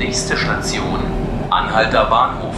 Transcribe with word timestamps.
Nächste 0.00 0.34
Station, 0.34 0.98
Anhalter 1.50 2.06
Bahnhof. 2.06 2.54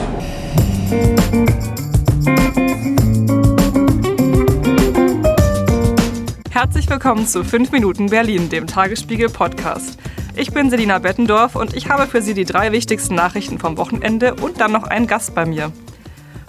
Herzlich 6.51 6.89
willkommen 6.89 7.27
zu 7.27 7.43
5 7.43 7.73
Minuten 7.73 8.11
Berlin, 8.11 8.49
dem 8.49 8.69
Tagesspiegel 8.69 9.29
Podcast. 9.29 9.99
Ich 10.37 10.53
bin 10.53 10.71
Selina 10.71 11.01
Bettendorf 11.01 11.57
und 11.57 11.75
ich 11.75 11.91
habe 11.91 12.07
für 12.07 12.23
Sie 12.23 12.35
die 12.35 12.45
drei 12.45 12.70
wichtigsten 12.70 13.16
Nachrichten 13.16 13.59
vom 13.59 13.77
Wochenende 13.77 14.34
und 14.36 14.61
dann 14.61 14.70
noch 14.70 14.84
einen 14.84 15.09
Gast 15.09 15.34
bei 15.34 15.45
mir. 15.45 15.72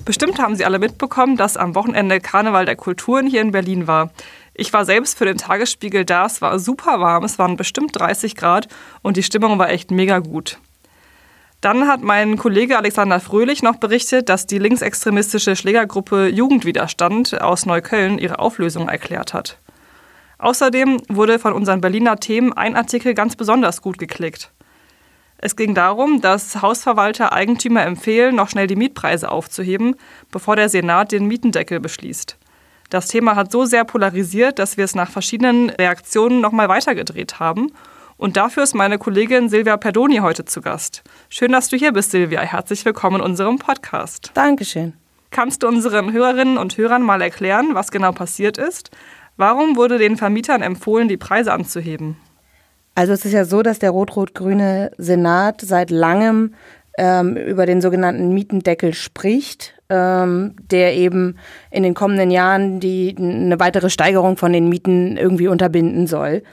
Bestimmt 0.06 0.40
haben 0.40 0.56
Sie 0.56 0.64
alle 0.64 0.78
mitbekommen, 0.78 1.38
dass 1.38 1.58
am 1.58 1.74
Wochenende 1.74 2.20
Karneval 2.20 2.66
der 2.66 2.76
Kulturen 2.76 3.26
hier 3.26 3.42
in 3.42 3.52
Berlin 3.52 3.88
war. 3.88 4.12
Ich 4.54 4.72
war 4.74 4.86
selbst 4.86 5.18
für 5.18 5.26
den 5.26 5.40
Tagesspiegel 5.40 6.06
da, 6.06 6.28
es 6.28 6.40
war 6.44 6.60
super 6.60 7.00
warm, 7.00 7.24
es 7.24 7.40
waren 7.40 7.58
bestimmt 7.58 8.00
30 8.00 8.36
Grad 8.36 8.68
und 9.02 9.18
die 9.18 9.24
Stimmung 9.24 9.58
war 9.58 9.72
echt 9.72 9.90
mega 9.90 10.20
gut. 10.20 10.60
Dann 11.64 11.88
hat 11.88 12.02
mein 12.02 12.36
Kollege 12.36 12.78
Alexander 12.78 13.22
Fröhlich 13.22 13.64
noch 13.64 13.78
berichtet, 13.78 14.28
dass 14.28 14.46
die 14.46 14.58
linksextremistische 14.58 15.56
Schlägergruppe 15.56 16.28
Jugendwiderstand 16.28 17.40
aus 17.42 17.66
Neukölln 17.66 18.20
ihre 18.20 18.40
Auflösung 18.40 18.90
erklärt 18.90 19.34
hat. 19.34 19.60
Außerdem 20.40 21.02
wurde 21.08 21.40
von 21.40 21.54
unseren 21.54 21.80
Berliner 21.80 22.18
Themen 22.18 22.52
ein 22.52 22.76
Artikel 22.76 23.14
ganz 23.14 23.38
besonders 23.38 23.82
gut 23.82 23.98
geklickt. 23.98 24.52
Es 25.38 25.56
ging 25.56 25.74
darum, 25.74 26.20
dass 26.20 26.62
Hausverwalter 26.62 27.32
Eigentümer 27.32 27.84
empfehlen, 27.86 28.36
noch 28.36 28.50
schnell 28.50 28.68
die 28.68 28.76
Mietpreise 28.76 29.32
aufzuheben, 29.32 29.96
bevor 30.32 30.58
der 30.58 30.68
Senat 30.68 31.14
den 31.14 31.28
Mietendeckel 31.28 31.80
beschließt. 31.80 32.38
Das 32.90 33.08
Thema 33.08 33.38
hat 33.38 33.54
so 33.54 33.64
sehr 33.64 33.86
polarisiert, 33.86 34.60
dass 34.60 34.76
wir 34.76 34.84
es 34.84 34.96
nach 34.96 35.10
verschiedenen 35.10 35.70
Reaktionen 35.70 36.42
nochmal 36.42 36.68
weitergedreht 36.68 37.40
haben. 37.40 37.72
Und 38.18 38.38
dafür 38.38 38.64
ist 38.64 38.76
meine 38.76 38.98
Kollegin 38.98 39.50
Silvia 39.50 39.78
Perdoni 39.78 40.18
heute 40.18 40.46
zu 40.46 40.62
Gast. 40.62 41.04
Schön, 41.30 41.52
dass 41.52 41.70
du 41.70 41.78
hier 41.78 41.94
bist, 41.94 42.12
Silvia. 42.12 42.42
Herzlich 42.42 42.86
willkommen 42.86 43.18
in 43.18 43.22
unserem 43.22 43.58
Podcast. 43.58 44.32
Dankeschön. 44.34 44.94
Kannst 45.32 45.64
du 45.64 45.68
unseren 45.68 46.14
Hörerinnen 46.14 46.58
und 46.58 46.78
Hörern 46.78 47.02
mal 47.02 47.22
erklären, 47.22 47.70
was 47.74 47.92
genau 47.92 48.12
passiert 48.12 48.58
ist? 48.58 48.92
Warum 49.36 49.76
wurde 49.76 49.98
den 49.98 50.16
Vermietern 50.16 50.62
empfohlen, 50.62 51.08
die 51.08 51.18
Preise 51.18 51.52
anzuheben? 51.52 52.18
Also 52.94 53.14
es 53.14 53.26
ist 53.26 53.34
ja 53.34 53.46
so, 53.46 53.64
dass 53.64 53.80
der 53.80 53.90
rot-rot-grüne 53.90 54.92
Senat 55.00 55.62
seit 55.62 55.90
langem 55.90 56.54
ähm, 57.00 57.36
über 57.36 57.66
den 57.66 57.82
sogenannten 57.82 58.32
Mietendeckel 58.36 58.94
spricht, 58.94 59.74
ähm, 59.90 60.56
der 60.70 60.94
eben 60.94 61.38
in 61.72 61.82
den 61.82 61.96
kommenden 61.96 62.30
Jahren 62.30 62.80
die, 62.80 63.16
eine 63.18 63.60
weitere 63.60 63.90
Steigerung 63.90 64.38
von 64.38 64.54
den 64.54 64.70
Mieten 64.70 65.18
irgendwie 65.18 65.48
unterbinden 65.48 66.06
soll. 66.06 66.44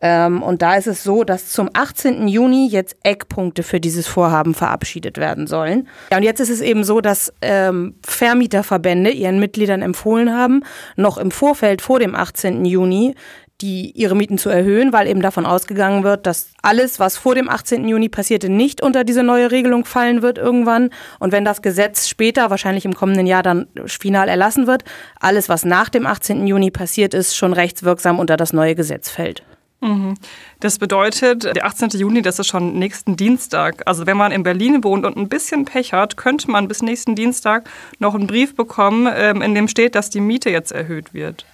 Ähm, 0.00 0.42
und 0.42 0.60
da 0.60 0.74
ist 0.74 0.86
es 0.86 1.02
so, 1.02 1.24
dass 1.24 1.50
zum 1.50 1.70
18. 1.72 2.28
Juni 2.28 2.68
jetzt 2.68 2.96
Eckpunkte 3.04 3.62
für 3.62 3.80
dieses 3.80 4.06
Vorhaben 4.06 4.54
verabschiedet 4.54 5.18
werden 5.18 5.46
sollen. 5.46 5.88
Ja, 6.10 6.18
und 6.18 6.24
jetzt 6.24 6.40
ist 6.40 6.50
es 6.50 6.60
eben 6.60 6.84
so, 6.84 7.00
dass 7.00 7.32
ähm, 7.40 7.94
Vermieterverbände 8.04 9.10
ihren 9.10 9.38
Mitgliedern 9.38 9.82
empfohlen 9.82 10.32
haben, 10.32 10.62
noch 10.96 11.16
im 11.16 11.30
Vorfeld 11.30 11.80
vor 11.80 12.00
dem 12.00 12.14
18. 12.14 12.64
Juni 12.64 13.14
die 13.60 13.92
ihre 13.92 14.16
Mieten 14.16 14.36
zu 14.36 14.50
erhöhen, 14.50 14.92
weil 14.92 15.06
eben 15.06 15.22
davon 15.22 15.46
ausgegangen 15.46 16.02
wird, 16.02 16.26
dass 16.26 16.48
alles, 16.62 16.98
was 16.98 17.16
vor 17.16 17.34
dem 17.34 17.48
18. 17.48 17.86
Juni 17.86 18.08
passierte, 18.08 18.48
nicht 18.48 18.82
unter 18.82 19.04
diese 19.04 19.22
neue 19.22 19.50
Regelung 19.50 19.84
fallen 19.84 20.22
wird 20.22 20.38
irgendwann. 20.38 20.90
Und 21.20 21.32
wenn 21.32 21.44
das 21.44 21.62
Gesetz 21.62 22.08
später, 22.08 22.50
wahrscheinlich 22.50 22.84
im 22.84 22.94
kommenden 22.94 23.26
Jahr 23.26 23.42
dann 23.42 23.68
final 23.86 24.28
erlassen 24.28 24.66
wird, 24.66 24.82
alles, 25.20 25.48
was 25.48 25.64
nach 25.64 25.88
dem 25.88 26.04
18. 26.04 26.46
Juni 26.46 26.70
passiert 26.70 27.14
ist, 27.14 27.36
schon 27.36 27.52
rechtswirksam 27.52 28.18
unter 28.18 28.36
das 28.36 28.52
neue 28.52 28.74
Gesetz 28.74 29.08
fällt. 29.08 29.44
Mhm. 29.84 30.14
Das 30.60 30.78
bedeutet, 30.78 31.44
der 31.44 31.66
18. 31.66 31.90
Juni, 31.90 32.22
das 32.22 32.38
ist 32.38 32.46
schon 32.46 32.78
nächsten 32.78 33.16
Dienstag. 33.16 33.82
Also 33.84 34.06
wenn 34.06 34.16
man 34.16 34.32
in 34.32 34.42
Berlin 34.42 34.82
wohnt 34.82 35.04
und 35.04 35.18
ein 35.18 35.28
bisschen 35.28 35.66
Pech 35.66 35.92
hat, 35.92 36.16
könnte 36.16 36.50
man 36.50 36.68
bis 36.68 36.80
nächsten 36.80 37.14
Dienstag 37.14 37.68
noch 37.98 38.14
einen 38.14 38.26
Brief 38.26 38.56
bekommen, 38.56 39.06
ähm, 39.14 39.42
in 39.42 39.54
dem 39.54 39.68
steht, 39.68 39.94
dass 39.94 40.08
die 40.08 40.20
Miete 40.20 40.48
jetzt 40.48 40.72
erhöht 40.72 41.12
wird. 41.12 41.44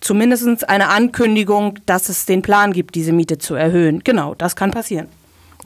Zumindest 0.00 0.68
eine 0.68 0.88
Ankündigung, 0.88 1.80
dass 1.84 2.08
es 2.08 2.26
den 2.26 2.42
Plan 2.42 2.72
gibt, 2.72 2.94
diese 2.94 3.12
Miete 3.12 3.38
zu 3.38 3.56
erhöhen. 3.56 4.04
Genau, 4.04 4.36
das 4.36 4.54
kann 4.54 4.70
passieren. 4.70 5.08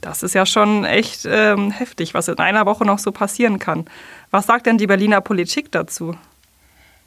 Das 0.00 0.22
ist 0.22 0.34
ja 0.34 0.46
schon 0.46 0.86
echt 0.86 1.28
ähm, 1.30 1.70
heftig, 1.70 2.14
was 2.14 2.28
in 2.28 2.38
einer 2.38 2.64
Woche 2.64 2.86
noch 2.86 2.98
so 2.98 3.12
passieren 3.12 3.58
kann. 3.58 3.84
Was 4.30 4.46
sagt 4.46 4.64
denn 4.64 4.78
die 4.78 4.86
Berliner 4.86 5.20
Politik 5.20 5.70
dazu? 5.70 6.16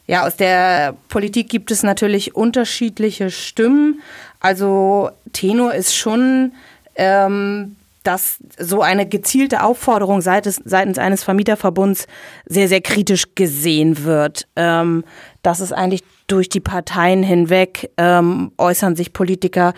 Ja, 0.08 0.26
aus 0.26 0.36
der 0.36 0.96
Politik 1.10 1.50
gibt 1.50 1.72
es 1.72 1.84
natürlich 1.84 2.36
unterschiedliche 2.36 3.32
Stimmen. 3.32 4.02
Also 4.40 5.10
Tenor 5.34 5.74
ist 5.74 5.96
schon, 5.96 6.54
ähm, 6.96 7.76
dass 8.04 8.38
so 8.60 8.82
eine 8.82 9.08
gezielte 9.08 9.64
Aufforderung 9.64 10.22
seitens, 10.22 10.62
seitens 10.64 11.00
eines 11.00 11.24
Vermieterverbunds 11.24 12.06
sehr, 12.46 12.68
sehr 12.68 12.82
kritisch 12.82 13.34
gesehen 13.34 14.04
wird. 14.04 14.48
Ähm, 14.56 15.04
dass 15.42 15.60
es 15.60 15.72
eigentlich 15.72 16.04
durch 16.28 16.50
die 16.50 16.60
Parteien 16.60 17.24
hinweg 17.24 17.90
ähm, 17.98 18.52
äußern 18.58 18.96
sich 18.96 19.12
Politiker 19.12 19.74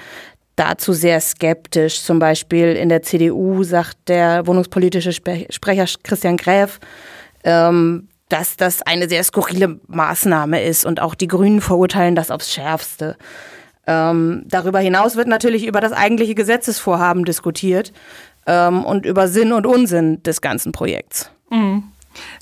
dazu 0.58 0.92
sehr 0.92 1.22
skeptisch. 1.22 2.02
Zum 2.02 2.20
Beispiel 2.20 2.74
in 2.76 2.90
der 2.90 3.02
CDU 3.02 3.64
sagt 3.64 4.10
der 4.10 4.46
wohnungspolitische 4.46 5.14
Sprecher 5.14 5.86
Christian 6.04 6.36
Gräf, 6.36 6.80
ähm, 7.46 8.10
dass 8.30 8.58
das 8.58 8.82
eine 8.82 9.08
sehr 9.08 9.24
skurrile 9.24 9.80
Maßnahme 9.88 10.62
ist 10.64 10.86
und 10.86 11.02
auch 11.02 11.16
die 11.16 11.28
Grünen 11.28 11.62
verurteilen 11.62 12.16
das 12.16 12.32
aufs 12.32 12.52
Schärfste. 12.52 13.18
Ähm, 13.86 14.44
darüber 14.46 14.80
hinaus 14.80 15.16
wird 15.16 15.28
natürlich 15.28 15.66
über 15.66 15.80
das 15.80 15.94
eigentliche 15.94 16.36
Gesetzesvorhaben 16.36 17.24
diskutiert 17.24 17.94
ähm, 18.46 18.84
und 18.84 19.06
über 19.06 19.30
Sinn 19.30 19.54
und 19.54 19.66
Unsinn 19.66 20.22
des 20.24 20.42
ganzen 20.42 20.74
Projekts. 20.74 21.32
Mhm. 21.50 21.84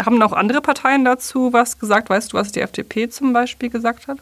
Haben 0.03 0.22
auch 0.23 0.34
andere 0.34 0.62
Parteien 0.62 1.06
dazu 1.06 1.53
was 1.53 1.78
gesagt? 1.78 2.09
Weißt 2.09 2.34
du, 2.34 2.38
was 2.38 2.52
die 2.52 2.62
FDP 2.62 3.09
zum 3.09 3.34
Beispiel 3.34 3.69
gesagt 3.69 4.07
hat? 4.07 4.17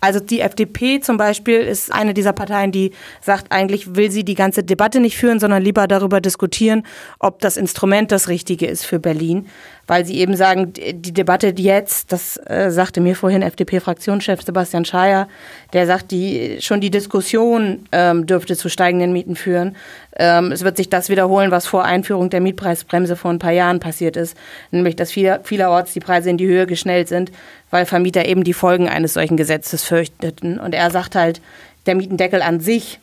Also 0.00 0.18
die 0.20 0.40
FDP 0.40 1.00
zum 1.00 1.16
Beispiel 1.16 1.60
ist 1.60 1.92
eine 1.92 2.14
dieser 2.14 2.32
Parteien, 2.32 2.72
die 2.72 2.92
sagt, 3.20 3.52
eigentlich 3.52 3.94
will 3.96 4.10
sie 4.10 4.24
die 4.24 4.34
ganze 4.34 4.62
Debatte 4.62 5.00
nicht 5.00 5.16
führen, 5.16 5.40
sondern 5.40 5.62
lieber 5.62 5.86
darüber 5.86 6.20
diskutieren, 6.20 6.84
ob 7.18 7.40
das 7.40 7.56
Instrument 7.56 8.10
das 8.10 8.28
Richtige 8.28 8.66
ist 8.66 8.86
für 8.86 8.98
Berlin. 8.98 9.46
Weil 9.86 10.06
sie 10.06 10.18
eben 10.18 10.36
sagen, 10.36 10.72
die 10.72 11.12
Debatte 11.12 11.52
jetzt, 11.56 12.12
das 12.12 12.36
äh, 12.46 12.70
sagte 12.70 13.00
mir 13.00 13.16
vorhin 13.16 13.42
FDP-Fraktionschef 13.42 14.40
Sebastian 14.42 14.84
Schaier, 14.84 15.28
der 15.72 15.86
sagt, 15.86 16.12
die, 16.12 16.58
schon 16.60 16.80
die 16.80 16.90
Diskussion 16.90 17.88
ähm, 17.90 18.24
dürfte 18.24 18.56
zu 18.56 18.68
steigenden 18.68 19.12
Mieten 19.12 19.34
führen. 19.34 19.76
Ähm, 20.16 20.52
es 20.52 20.62
wird 20.62 20.76
sich 20.76 20.88
das 20.88 21.08
wiederholen, 21.08 21.50
was 21.50 21.66
vor 21.66 21.84
Einführung 21.84 22.30
der 22.30 22.40
Mietpreisbremse 22.40 23.16
vor 23.16 23.32
ein 23.32 23.38
paar 23.38 23.52
Jahren 23.52 23.80
passiert 23.80 24.16
ist, 24.16 24.36
nämlich 24.70 24.96
dass 24.96 25.10
viele, 25.10 25.40
vielerorts 25.42 25.92
die 25.92 26.00
Preise 26.00 26.30
in 26.30 26.36
die 26.36 26.46
Höhe 26.46 26.66
geschnellt 26.66 27.08
sind, 27.08 27.32
weil 27.70 27.86
Vermieter 27.86 28.26
eben 28.26 28.44
die 28.44 28.54
Folgen 28.54 28.88
eines 28.88 29.14
solchen 29.14 29.36
Gesetzes 29.36 29.84
fürchteten. 29.84 30.58
Und 30.58 30.74
er 30.74 30.90
sagt 30.90 31.14
halt, 31.14 31.40
der 31.86 31.94
Mietendeckel 31.94 32.42
an 32.42 32.60
sich 32.60 33.00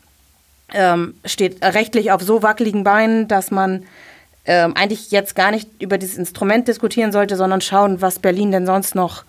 ähm, 0.73 1.15
steht 1.25 1.63
rechtlich 1.63 2.11
auf 2.11 2.21
so 2.21 2.43
wackeligen 2.43 2.83
Beinen, 2.83 3.27
dass 3.27 3.51
man 3.51 3.85
ähm, 4.45 4.73
eigentlich 4.75 5.11
jetzt 5.11 5.35
gar 5.35 5.51
nicht 5.51 5.69
über 5.81 5.97
dieses 5.97 6.17
Instrument 6.17 6.67
diskutieren 6.67 7.11
sollte, 7.11 7.35
sondern 7.35 7.61
schauen, 7.61 8.01
was 8.01 8.19
Berlin 8.19 8.51
denn 8.51 8.65
sonst 8.65 8.95
noch 8.95 9.23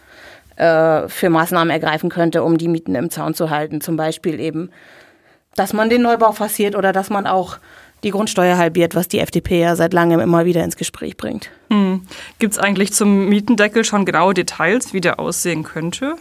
äh, 0.57 1.09
für 1.09 1.31
Maßnahmen 1.31 1.71
ergreifen 1.71 2.11
könnte, 2.11 2.43
um 2.43 2.59
die 2.59 2.69
Mieten 2.69 2.95
im 2.95 3.11
Zaun 3.11 3.35
zu 3.35 3.51
halten. 3.51 3.81
Zum 3.81 3.97
Beispiel 3.97 4.41
eben, 4.41 4.71
dass 5.55 5.73
man 5.73 5.91
den 5.91 6.03
Neubau 6.03 6.33
forciert 6.33 6.77
oder 6.77 6.93
dass 6.93 7.11
man 7.11 7.27
auch 7.27 7.59
die 8.05 8.11
Grundsteuer 8.11 8.57
halbiert, 8.57 8.95
was 8.95 9.09
die 9.09 9.19
FDP 9.19 9.61
ja 9.61 9.77
seit 9.77 9.93
langem 9.93 10.21
immer 10.21 10.45
wieder 10.45 10.65
ins 10.65 10.77
Gespräch 10.77 11.17
bringt. 11.17 11.51
Hm. 11.71 12.03
Gibt 12.39 12.55
es 12.55 12.59
eigentlich 12.59 12.93
zum 12.93 13.29
Mietendeckel 13.29 13.85
schon 13.85 14.05
genaue 14.05 14.35
Details, 14.35 14.93
wie 14.93 15.01
der 15.01 15.19
aussehen 15.19 15.65
könnte? 15.65 16.17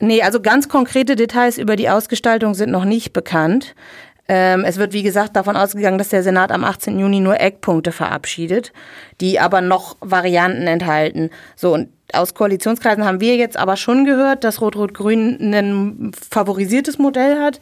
Nee, 0.00 0.22
also 0.22 0.40
ganz 0.40 0.68
konkrete 0.68 1.14
Details 1.14 1.58
über 1.58 1.76
die 1.76 1.90
Ausgestaltung 1.90 2.54
sind 2.54 2.70
noch 2.70 2.86
nicht 2.86 3.12
bekannt. 3.12 3.74
Ähm, 4.28 4.64
es 4.64 4.78
wird, 4.78 4.92
wie 4.92 5.02
gesagt, 5.02 5.36
davon 5.36 5.56
ausgegangen, 5.56 5.98
dass 5.98 6.08
der 6.08 6.22
Senat 6.22 6.52
am 6.52 6.64
18. 6.64 6.98
Juni 6.98 7.20
nur 7.20 7.38
Eckpunkte 7.38 7.92
verabschiedet, 7.92 8.72
die 9.20 9.40
aber 9.40 9.60
noch 9.60 9.96
Varianten 10.00 10.66
enthalten. 10.68 11.30
So, 11.56 11.74
und 11.74 11.88
aus 12.12 12.34
Koalitionskreisen 12.34 13.04
haben 13.04 13.20
wir 13.20 13.36
jetzt 13.36 13.56
aber 13.56 13.76
schon 13.76 14.04
gehört, 14.04 14.44
dass 14.44 14.60
Rot-Rot-Grün 14.60 15.52
ein 15.52 16.12
favorisiertes 16.30 16.98
Modell 16.98 17.40
hat, 17.40 17.60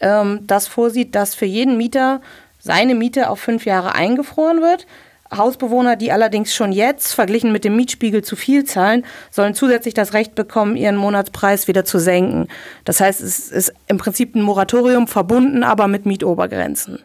ähm, 0.00 0.40
das 0.42 0.66
vorsieht, 0.66 1.14
dass 1.14 1.34
für 1.34 1.46
jeden 1.46 1.76
Mieter 1.76 2.20
seine 2.68 2.94
Miete 2.94 3.30
auf 3.30 3.40
fünf 3.40 3.64
Jahre 3.64 3.94
eingefroren 3.94 4.60
wird. 4.60 4.86
Hausbewohner, 5.34 5.96
die 5.96 6.12
allerdings 6.12 6.54
schon 6.54 6.70
jetzt 6.70 7.14
verglichen 7.14 7.50
mit 7.50 7.64
dem 7.64 7.76
Mietspiegel 7.76 8.22
zu 8.22 8.36
viel 8.36 8.64
zahlen, 8.64 9.06
sollen 9.30 9.54
zusätzlich 9.54 9.94
das 9.94 10.12
Recht 10.12 10.34
bekommen, 10.34 10.76
ihren 10.76 10.96
Monatspreis 10.96 11.66
wieder 11.66 11.86
zu 11.86 11.98
senken. 11.98 12.46
Das 12.84 13.00
heißt, 13.00 13.22
es 13.22 13.48
ist 13.48 13.72
im 13.86 13.96
Prinzip 13.96 14.34
ein 14.34 14.42
Moratorium 14.42 15.08
verbunden, 15.08 15.64
aber 15.64 15.88
mit 15.88 16.04
Mietobergrenzen. 16.04 16.98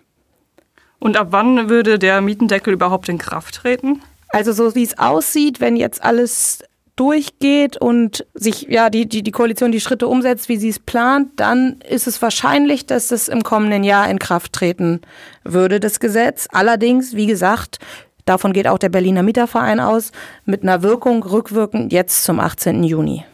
Und 1.00 1.16
ab 1.16 1.28
wann 1.32 1.70
würde 1.70 1.98
der 1.98 2.20
Mietendeckel 2.20 2.74
überhaupt 2.74 3.08
in 3.08 3.18
Kraft 3.18 3.56
treten? 3.56 4.02
Also 4.28 4.52
so 4.52 4.76
wie 4.76 4.84
es 4.84 5.00
aussieht, 5.00 5.62
wenn 5.62 5.78
jetzt 5.78 6.04
alles 6.04 6.66
durchgeht 6.96 7.78
und 7.78 8.26
sich 8.34 8.68
ja 8.70 8.90
die, 8.90 9.08
die, 9.08 9.24
die 9.24 9.32
Koalition 9.32 9.72
die 9.72 9.82
Schritte 9.82 10.08
umsetzt, 10.08 10.48
wie 10.50 10.58
sie 10.58 10.70
es 10.70 10.80
plant, 10.80 11.32
dann 11.38 11.80
ist 11.90 12.08
es 12.08 12.22
wahrscheinlich, 12.22 12.86
dass 12.86 13.12
es 13.12 13.28
im 13.28 13.44
kommenden 13.44 13.84
Jahr 13.84 14.10
in 14.10 14.20
Kraft 14.20 14.54
treten 14.54 15.02
würde, 15.44 15.80
das 15.80 16.00
Gesetz. 16.00 16.48
Allerdings, 16.52 17.16
wie 17.16 17.26
gesagt, 17.26 17.80
davon 18.26 18.54
geht 18.54 18.68
auch 18.68 18.78
der 18.78 18.90
Berliner 18.90 19.24
Mieterverein 19.24 19.80
aus, 19.80 20.12
mit 20.46 20.64
einer 20.64 20.84
Wirkung 20.84 21.24
rückwirkend 21.24 21.92
jetzt 21.92 22.24
zum 22.24 22.40
18. 22.40 22.84
Juni. 22.84 23.26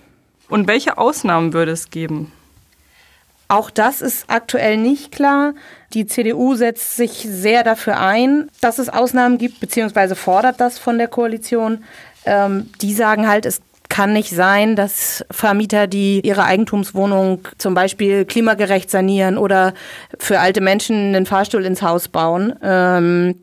Und 0.47 0.67
welche 0.67 0.97
Ausnahmen 0.97 1.53
würde 1.53 1.71
es 1.71 1.89
geben? 1.89 2.31
Auch 3.51 3.71
das 3.71 4.01
ist 4.01 4.25
aktuell 4.27 4.77
nicht 4.77 5.11
klar. 5.11 5.55
Die 5.93 6.05
CDU 6.05 6.53
setzt 6.53 6.95
sich 6.95 7.25
sehr 7.27 7.63
dafür 7.63 7.99
ein, 7.99 8.51
dass 8.61 8.77
es 8.77 8.89
Ausnahmen 8.89 9.39
gibt, 9.39 9.59
beziehungsweise 9.59 10.15
fordert 10.15 10.59
das 10.59 10.77
von 10.77 10.99
der 10.99 11.07
Koalition. 11.07 11.83
Ähm, 12.25 12.69
die 12.81 12.93
sagen 12.93 13.27
halt, 13.27 13.45
es 13.45 13.61
kann 13.89 14.13
nicht 14.13 14.29
sein, 14.29 14.75
dass 14.75 15.25
Vermieter, 15.31 15.87
die 15.87 16.21
ihre 16.23 16.43
Eigentumswohnung 16.45 17.41
zum 17.57 17.73
Beispiel 17.73 18.23
klimagerecht 18.23 18.89
sanieren 18.89 19.37
oder 19.37 19.73
für 20.19 20.39
alte 20.39 20.61
Menschen 20.61 20.95
einen 20.95 21.25
Fahrstuhl 21.25 21.65
ins 21.65 21.81
Haus 21.81 22.07
bauen, 22.07 22.53
ähm, 22.61 23.35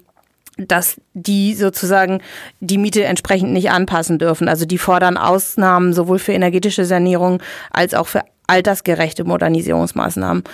dass 0.57 1.01
die 1.13 1.55
sozusagen 1.55 2.23
die 2.61 2.79
Miete 2.79 3.05
entsprechend 3.05 3.53
nicht 3.53 3.71
anpassen 3.71 4.19
dürfen. 4.19 4.49
Also 4.49 4.65
die 4.65 4.79
fordern 4.79 5.19
Ausnahmen 5.19 5.93
sowohl 5.93 6.19
für 6.19 6.33
energetische 6.33 6.85
Sanierung 6.85 7.43
als 7.71 7.93
auch 7.93 8.07
für 8.07 8.23
altersgerechte 8.47 9.25
Modernisierungsmaßnahmen. 9.25 10.45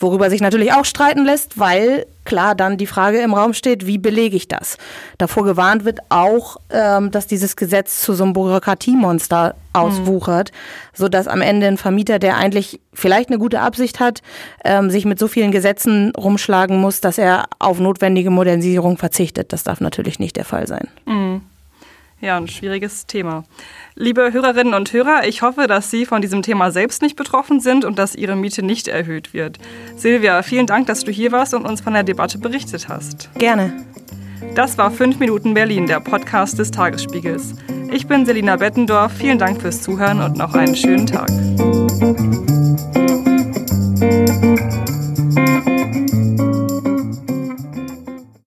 Worüber 0.00 0.30
sich 0.30 0.40
natürlich 0.40 0.72
auch 0.72 0.84
streiten 0.84 1.24
lässt, 1.24 1.58
weil 1.58 2.06
klar 2.24 2.54
dann 2.54 2.76
die 2.76 2.86
Frage 2.86 3.18
im 3.18 3.34
Raum 3.34 3.52
steht, 3.52 3.84
wie 3.86 3.98
belege 3.98 4.36
ich 4.36 4.46
das? 4.46 4.78
Davor 5.18 5.44
gewarnt 5.44 5.84
wird 5.84 5.98
auch, 6.08 6.58
ähm, 6.70 7.10
dass 7.10 7.26
dieses 7.26 7.56
Gesetz 7.56 8.00
zu 8.02 8.14
so 8.14 8.22
einem 8.22 8.32
Bürokratiemonster 8.32 9.56
auswuchert, 9.72 10.52
mhm. 10.52 10.56
sodass 10.94 11.26
am 11.26 11.40
Ende 11.40 11.66
ein 11.66 11.78
Vermieter, 11.78 12.20
der 12.20 12.36
eigentlich 12.36 12.80
vielleicht 12.92 13.30
eine 13.30 13.38
gute 13.38 13.60
Absicht 13.60 13.98
hat, 13.98 14.22
ähm, 14.64 14.88
sich 14.90 15.04
mit 15.04 15.18
so 15.18 15.26
vielen 15.26 15.50
Gesetzen 15.50 16.12
rumschlagen 16.16 16.80
muss, 16.80 17.00
dass 17.00 17.18
er 17.18 17.46
auf 17.58 17.80
notwendige 17.80 18.30
Modernisierung 18.30 18.98
verzichtet. 18.98 19.52
Das 19.52 19.64
darf 19.64 19.80
natürlich 19.80 20.20
nicht 20.20 20.36
der 20.36 20.44
Fall 20.44 20.68
sein. 20.68 20.86
Mhm. 21.06 21.40
Ja, 22.20 22.36
ein 22.36 22.48
schwieriges 22.48 23.06
Thema. 23.06 23.44
Liebe 23.94 24.32
Hörerinnen 24.32 24.74
und 24.74 24.92
Hörer, 24.92 25.26
ich 25.26 25.42
hoffe, 25.42 25.68
dass 25.68 25.90
Sie 25.90 26.04
von 26.04 26.20
diesem 26.20 26.42
Thema 26.42 26.72
selbst 26.72 27.00
nicht 27.00 27.14
betroffen 27.14 27.60
sind 27.60 27.84
und 27.84 27.96
dass 27.98 28.16
Ihre 28.16 28.34
Miete 28.34 28.64
nicht 28.64 28.88
erhöht 28.88 29.32
wird. 29.32 29.58
Silvia, 29.96 30.42
vielen 30.42 30.66
Dank, 30.66 30.88
dass 30.88 31.04
du 31.04 31.12
hier 31.12 31.30
warst 31.30 31.54
und 31.54 31.64
uns 31.64 31.80
von 31.80 31.92
der 31.92 32.02
Debatte 32.02 32.38
berichtet 32.38 32.88
hast. 32.88 33.30
Gerne. 33.34 33.84
Das 34.56 34.78
war 34.78 34.90
5 34.90 35.20
Minuten 35.20 35.54
Berlin, 35.54 35.86
der 35.86 36.00
Podcast 36.00 36.58
des 36.58 36.72
Tagesspiegels. 36.72 37.54
Ich 37.92 38.08
bin 38.08 38.26
Selina 38.26 38.56
Bettendorf. 38.56 39.12
Vielen 39.12 39.38
Dank 39.38 39.60
fürs 39.62 39.82
Zuhören 39.82 40.20
und 40.20 40.36
noch 40.36 40.54
einen 40.54 40.74
schönen 40.74 41.06
Tag. 41.06 41.30